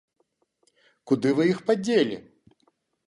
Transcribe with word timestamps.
Куды 1.11 1.35
вы 1.41 1.45
іх 1.53 1.59
падзелі? 1.67 2.17